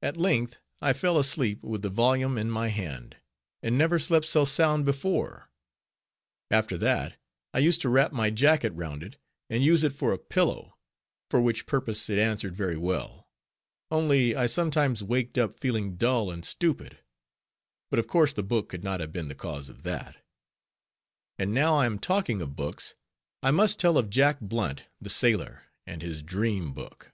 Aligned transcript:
At 0.00 0.16
length 0.16 0.56
I 0.80 0.94
fell 0.94 1.18
asleep, 1.18 1.62
with 1.62 1.82
the 1.82 1.90
volume 1.90 2.38
in 2.38 2.50
my 2.50 2.68
hand; 2.68 3.18
and 3.62 3.76
never 3.76 3.98
slept 3.98 4.24
so 4.24 4.46
sound 4.46 4.86
before; 4.86 5.50
after 6.50 6.78
that, 6.78 7.18
I 7.52 7.58
used 7.58 7.82
to 7.82 7.90
wrap 7.90 8.10
my 8.10 8.30
jacket 8.30 8.72
round 8.72 9.02
it, 9.02 9.18
and 9.50 9.62
use 9.62 9.84
it 9.84 9.92
for 9.92 10.14
a 10.14 10.18
pillow; 10.18 10.78
for 11.30 11.42
which 11.42 11.66
purpose 11.66 12.08
it 12.08 12.18
answered 12.18 12.56
very 12.56 12.78
well; 12.78 13.28
only 13.90 14.34
I 14.34 14.46
sometimes 14.46 15.04
waked 15.04 15.36
up 15.36 15.60
feeling 15.60 15.96
dull 15.96 16.30
and 16.30 16.42
stupid; 16.42 16.96
but 17.90 17.98
of 17.98 18.08
course 18.08 18.32
the 18.32 18.42
book 18.42 18.70
could 18.70 18.82
not 18.82 19.00
have 19.00 19.12
been 19.12 19.28
the 19.28 19.34
cause 19.34 19.68
of 19.68 19.82
that. 19.82 20.24
And 21.38 21.52
now 21.52 21.76
I 21.76 21.84
am 21.84 21.98
talking 21.98 22.40
of 22.40 22.56
books, 22.56 22.94
I 23.42 23.50
must 23.50 23.78
tell 23.78 23.98
of 23.98 24.08
Jack 24.08 24.40
Blunt 24.40 24.84
the 25.02 25.10
sailor, 25.10 25.64
and 25.86 26.00
his 26.00 26.22
Dream 26.22 26.72
Book. 26.72 27.12